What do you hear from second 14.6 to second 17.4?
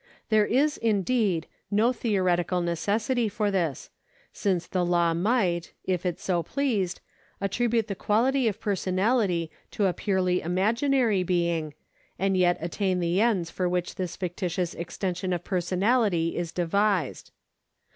extension of personality is devised.